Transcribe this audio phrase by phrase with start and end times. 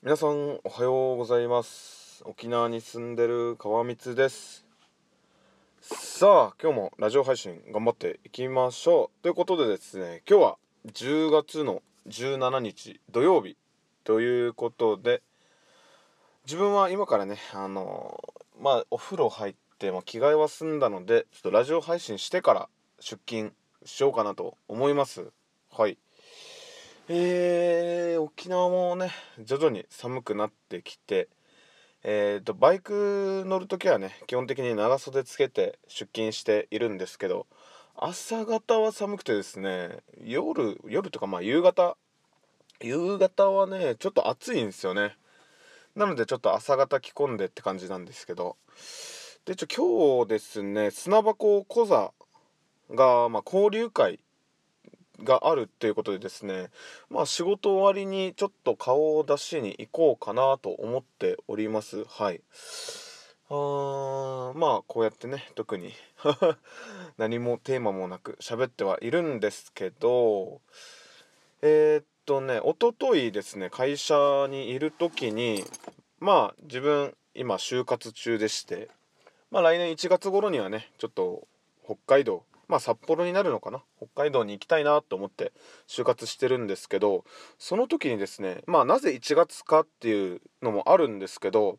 [0.00, 2.22] 皆さんおはようございます。
[2.24, 4.64] 沖縄に住んでる川光です。
[5.80, 9.22] さあ今日もラジオ配信頑張っていきましょう。
[9.24, 10.58] ということでですね今日は
[10.92, 13.56] 10月の17日土曜日
[14.04, 15.20] ということで
[16.46, 18.22] 自分は今からねあの
[18.62, 22.68] まあお風呂入って、まあ、着替えは済んだのでちょっとラジオ配信してから
[23.00, 23.52] 出勤
[23.84, 25.32] しようかなと思います。
[25.72, 25.98] はい。
[27.08, 29.10] えー、沖縄もね
[29.42, 31.28] 徐々に寒くなってきて
[32.04, 37.46] えーと、バイク乗る時はね基本的に長袖つけて出勤しているんですけど
[37.96, 41.96] 朝方は寒くてですね夜夜とかまあ夕方
[42.80, 45.16] 夕方はねちょっと暑いんですよね。
[45.96, 48.56] なのでちょっと朝方着込んでって感じなんですけど
[49.44, 52.12] でちょ今日ですね砂箱講座
[52.90, 54.20] が、まあ、交流会
[55.24, 56.70] があるっていうことでですね
[57.10, 62.04] まあ仕事終わりにちょっと顔を出しに行こうかなと思っております。
[62.04, 62.40] はい。
[63.50, 65.94] あーまあこうやってね特に
[67.16, 70.60] 何もテーマもなく喋ってはいるんですけど
[71.62, 75.64] えー、っとねおとといですね会社にいる時に
[76.18, 78.90] まあ自分今就活中でして
[79.50, 81.48] まあ来年1月頃にはねちょっと
[81.86, 83.82] 北海道まあ札幌になるのかな？
[83.98, 85.52] 北海道に行きたいなと思って
[85.88, 87.24] 就活してるんですけど
[87.58, 91.78] その時にですねまあなぜ1月かっていうのもあるんですけど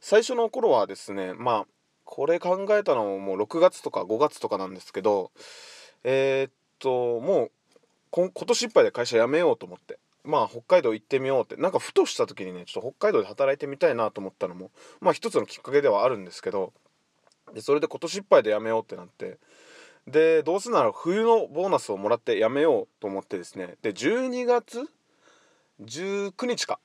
[0.00, 1.66] 最初の頃はですねまあ
[2.04, 5.30] これ考えたのももう6月とか5月とかなんですけど
[6.04, 7.50] えー、っともう
[8.10, 14.70] 今年いっぱいで会社辞めようと思ってまあ北海道行ってみようってなんかふとした時にねちょっと北海道で働いてみたいなと思ったのも
[15.00, 16.72] まあ一つのきっかけではあるんですけど
[17.54, 19.38] でそれで今年いっぱいで辞めようってなって
[20.06, 23.76] でどうせなら冬のボーナスをもらって辞めようと思ってですね。
[23.82, 24.88] で12月
[25.82, 26.80] 19日か。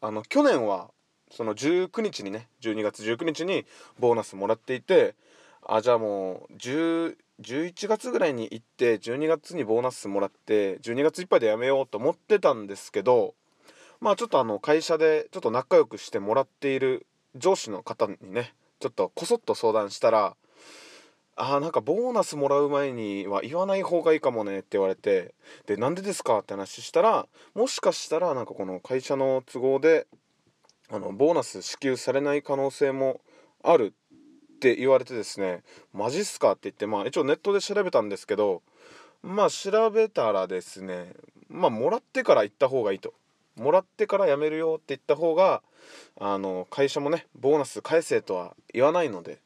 [0.00, 0.90] あの去年は
[1.30, 3.64] その19日にね12月19日に
[3.98, 5.14] ボーナスもらっていて
[5.66, 13.34] あじゃあもう10 11月ぐらいに行って12月にボーナスもらって12月いっぱいで辞めようと思ってたんですけど
[14.00, 20.36] まあちょっとあの会社でちょっと仲良くしてもらっている上司の方にねちょっとこそっと相談したら
[21.36, 25.34] 「あーなんかボーナスもらう前には言わない方がいいかもね」って言われて
[25.66, 30.06] でなんでですかって話したらもしかしたらなんかこの会社の都合で
[30.90, 33.20] あのボーナス支給されない可能性も
[33.62, 33.92] ある
[34.54, 38.62] って言われてですねマジっすかって言ってまあ一応ネットで調べたんですけど
[39.22, 41.12] まあ調べたらですね
[41.48, 43.12] まあもらってから行った方がいいと。
[43.56, 45.62] もらってから辞めるよって言った方が
[46.20, 49.38] あの会社もねボーナス返せとは言わないので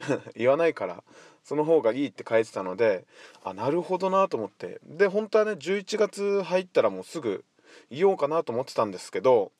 [0.34, 1.04] 言わないから
[1.48, 3.06] その方がいいって書いてたので
[3.42, 7.44] あなるほどなと思ってで本当はね11月入ったらもうすぐ
[7.90, 9.50] 言おうかなと思ってたんですけど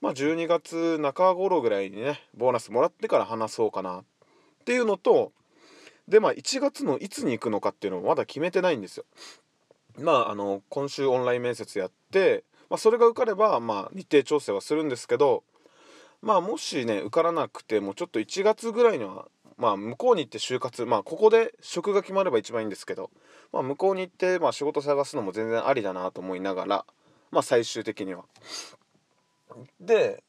[0.00, 4.04] まあ12月中頃ぐらいにねボーナスもらってから話そうかなっ
[4.64, 5.32] ていうのと
[6.08, 9.04] でまあ1月のいつに行くのかっていうのもまだ決めてないんですよ。
[9.98, 15.44] まああの今週オンライン面接やってまあ、それが受かれば、まあ、日程調整はするんですけど、
[16.22, 19.26] まあ、もしね受からなくてもちょっと1月ぐらいには、
[19.56, 23.10] まあ、向こうに行って就活まあここで職が決まれば一番いいんですけど、
[23.52, 26.84] まあ、向こうに行って、まあ、仕事探すのも全然ありだなと思いながら、
[27.30, 28.24] まあ、最終的には。
[29.80, 30.22] で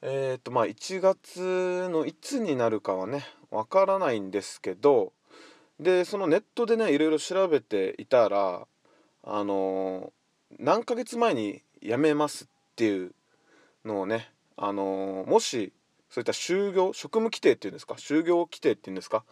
[0.00, 5.12] えっ、とまあ1月のいつになるかはねわからないんですけど
[5.80, 8.66] でそのネットでねいろいろ調べていたら
[9.24, 10.10] あのー
[10.58, 13.12] 何ヶ月前に辞めますっていう
[13.84, 15.72] のをねあのー、もし
[16.14, 17.94] そういった就業職務規定っていうんですか？
[17.94, 19.24] 就業規定っていうんですか？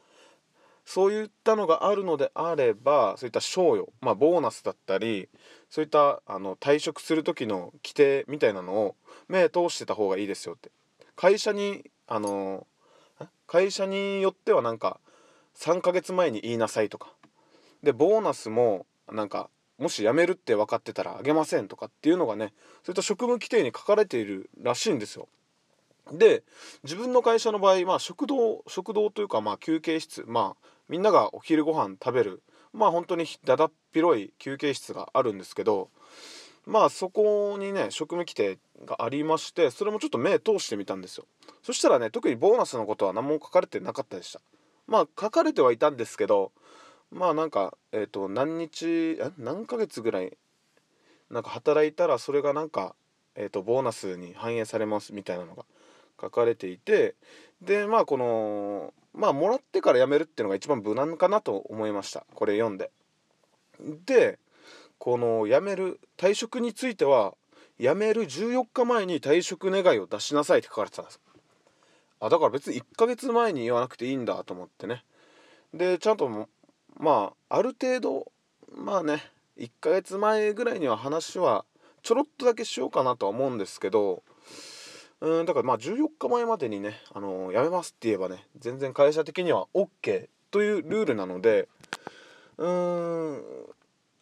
[0.85, 5.29] そういったのがあるのであればそういった賞与まあボーナスだったり
[5.71, 8.97] そういったあの退職する時の規定みたいなのを
[9.29, 10.73] 目通してた方がいいですよって。
[11.15, 12.67] 会社にあの、
[13.47, 14.99] 会社によってはなんか
[15.55, 17.13] 3ヶ月前に言いなさいとか。
[17.85, 25.29] でボーナスもなんかもし辞めるって分かってたらあげませんとかっていうのがねそういった職務規定に書かれているらしいんですよ。
[26.11, 26.43] で
[26.83, 35.91] 自分の会社の場合、まあ、食堂食堂というか、まあ、休憩室まあみんながお昼ご飯食べるまあ本当にだだっ広い休憩室があるんですけど
[36.67, 41.27] まあそこにね職務規定がありましてそれもちょっと目通してみたんですよ。
[41.63, 44.41] そしたらね特にボーナスのことは何も書かれてなかったでした。
[44.87, 46.53] まあ書かれてはいたんですけど
[47.11, 50.37] まあなんかえっ、ー、と何日何ヶ月ぐらい
[51.31, 52.95] なんか働いたらそれがなんか
[53.35, 55.65] えっ、ー、とボーナスに反映されますみたいなのが
[56.21, 57.15] 書かれていて
[57.61, 62.25] でまあこのまあもらってから辞めるっていうのが一番無難かなと思いました。
[62.35, 62.91] これ読んで。
[64.07, 64.39] で
[64.99, 67.35] この辞める退職については
[67.79, 71.21] 辞める14日前に退職願を出しなさいって書かれてたんです。
[72.21, 75.05] あだから別に1ヶ月前に言わなくていいんだと思ってね。
[75.75, 76.49] でちゃんと
[76.97, 78.31] まあある程度
[78.73, 79.23] まあね
[79.59, 81.65] 1ヶ月前ぐらいには話は
[82.03, 84.23] ちょろっとだけしようかなとは思うんですけど
[85.23, 91.69] うんだからまあ14日前までにね、あのー、辞めますって言えばね全然会社的には OK というルールなので
[92.59, 93.43] うーん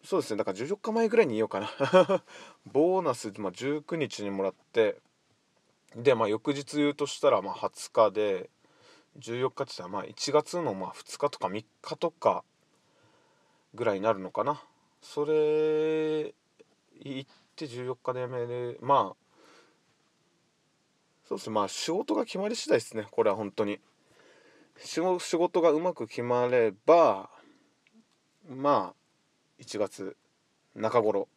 [0.04, 1.70] そうですねだから14日前ぐらいに言おうかな。
[2.70, 4.98] ボーナス、まあ、19日にもらって
[5.96, 8.50] でまあ翌日言うとしたらまあ20日で
[9.18, 12.44] 14日って言ったらまあ1月のまあ2日とか3日とか
[13.72, 14.62] ぐらいになるのかな。
[15.00, 16.34] それ
[17.02, 18.78] 行って14日で辞める。
[18.82, 19.29] まあ
[21.30, 21.54] そうですね。
[21.54, 23.06] まあ仕事が決まり次第ですね。
[23.08, 23.78] これは本当に。
[24.78, 27.30] 仕事がうまく決まれば
[28.48, 30.16] まあ1月
[30.74, 31.28] 中頃。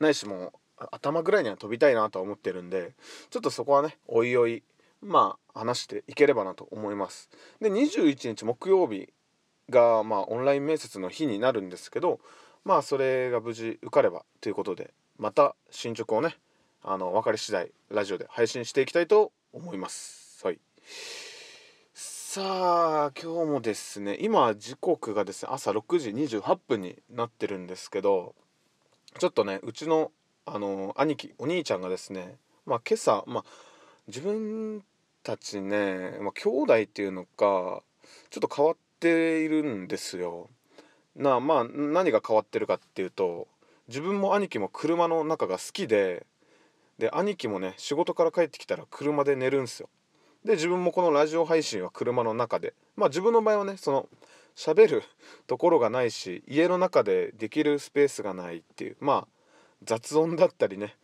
[0.00, 2.94] ないしもう頭ぐらいには飛びたいなとは思ってるんで
[3.28, 4.64] ちょっとそこはねおいおい
[5.02, 7.30] まあ話していければなと思います。
[7.60, 9.12] で21日木曜日
[9.68, 12.18] がまあオンライン面接の日になるんですけど
[12.64, 16.34] まあそれが無事受かればということでまた進捗をね
[16.82, 20.58] あの分かり次第ラジオで配信していきたいと思いますはい
[21.92, 28.34] さあ今日もですね今時刻がですね朝6時28分になってるんですけど
[29.18, 30.10] ちょっとねうちの
[30.46, 33.44] あの兄貴お兄ちゃんがですねまあ今朝まあ
[34.06, 34.82] 自分
[35.22, 37.82] たちね、まあ、兄弟っていうのか
[38.30, 40.48] ちょっと変わっているんですよ。
[41.14, 43.48] なまあ何が変わってるかっていうと
[43.88, 46.26] 自分も兄貴も車の中が好きで
[47.00, 49.88] で兄貴もね仕事から帰ってきたら車で寝るんすよ。
[50.44, 54.06] で自分もこのラジオ配信は車の中でまあ自分の場合はねその
[54.54, 55.02] 喋る
[55.46, 59.28] ところがないし家の中でできるスペースがないっていうまあ
[59.82, 60.94] 雑音だったりね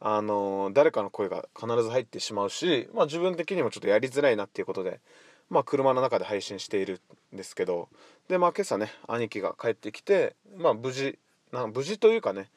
[0.00, 5.00] あのー、誰かの声が必ず入ってしまうし、まあ、自分的にもちょっとやりづらいなっていうことで、
[5.48, 7.00] まあ、車の中で配信している
[7.32, 7.88] んですけど
[8.28, 11.18] でまあ今朝ね兄貴が帰ってきて、まあ、無事
[11.52, 12.48] な無事というかね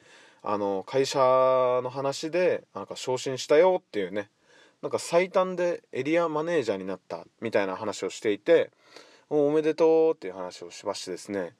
[0.48, 4.30] あの会社の話でなんか昇進したよっていうね
[4.80, 8.70] なんか最短でエリアマネージャーになったみたいな話をしていて
[9.28, 11.56] おめでとうっていう話をしましてですね。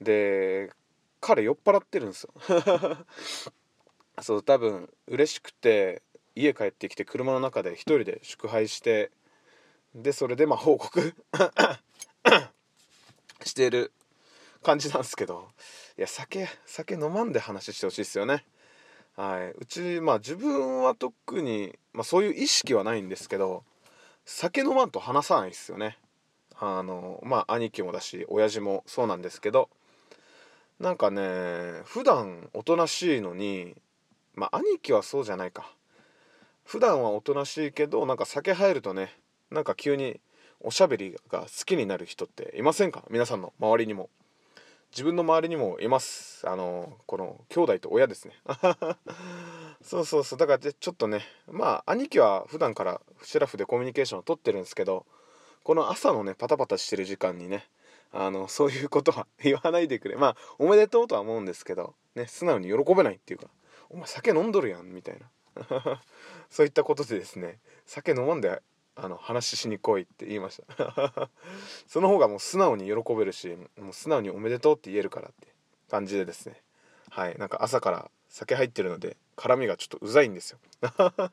[0.00, 0.72] で
[1.20, 2.32] 彼酔っ払ってるんですよ。
[4.22, 6.00] そう多分嬉しくて
[6.34, 9.10] 家帰ってきて車の中で一人で祝杯して
[9.94, 11.14] でそれでまあ報告
[13.44, 13.92] している
[14.62, 15.48] 感じなんですけど。
[15.98, 18.44] いや酒酒飲まんで話してほしいですよね。
[19.16, 19.50] はい。
[19.58, 23.64] うちまあ自分は特に、まあ、そういう意識はないんですけど
[24.24, 25.98] 酒飲まんと話さないですよね。
[26.58, 29.68] あのまあ兄貴もだし親父もそうなんですけど。
[30.78, 33.74] なんかね普段おとなしいのに
[34.34, 35.70] まあ兄貴はそうじゃないか。
[36.64, 39.14] 普段はおとなしいけどなんか酒入るとね
[39.50, 40.20] なんか急に
[40.60, 43.04] おしゃべりが好きになる人っていませんか？
[43.10, 44.08] 皆さんの周りにも。
[44.90, 46.48] 自分の周りにもいます。
[46.48, 48.34] あのこの兄弟と親ですね。
[49.82, 50.38] そうそうそう。
[50.38, 55.06] だからちょっとねまあ兄貴は普段からシラフでコミュニケーションをとってるんですけど
[55.62, 57.68] この朝のねパタパタしてる時間にね
[58.12, 60.16] あのそういうことは言わないでくれ。
[60.16, 63.46] まあおめでとうとは思うんですけどね素直に喜べないっていうか
[63.90, 65.30] お前酒飲んどるやんみたいな。
[66.50, 68.62] そういったことでですね酒飲まんで
[68.96, 71.30] あの話しに来いって言いました。
[71.86, 75.48] その方がもう素直に喜べるしもう素直におめでとうって言えるからって
[75.88, 76.62] 感じでですね。
[77.10, 77.36] はい。
[77.38, 80.58] なんか朝から酒入ってるので絡みがちょっとうざいんですよ。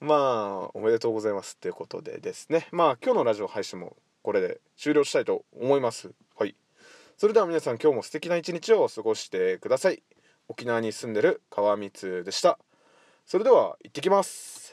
[0.00, 2.68] まあおめでとうございますっていうことでですね。
[2.70, 6.12] まあ今日のラジオ配信もこれで終了したいと思います。
[6.36, 6.56] はい。
[7.16, 10.02] それでは皆さん今日も素敵な一日を過ごしてください。
[10.48, 12.58] 沖縄に住んでる川光でした。
[13.26, 14.63] それでは行ってきます。